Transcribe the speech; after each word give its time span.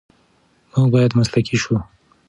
موږ 0.71 0.87
باید 0.93 1.17
مسلکي 1.19 1.57
شو. 1.63 1.75